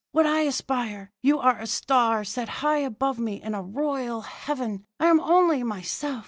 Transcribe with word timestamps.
Would 0.13 0.25
I 0.25 0.39
aspire? 0.39 1.11
You 1.21 1.37
are 1.41 1.59
a 1.59 1.67
star 1.67 2.23
set 2.23 2.49
high 2.65 2.79
above 2.79 3.19
me 3.19 3.39
in 3.39 3.53
a 3.53 3.61
royal 3.61 4.21
heaven; 4.21 4.87
I 4.99 5.05
am 5.05 5.19
only 5.19 5.61
myself. 5.61 6.19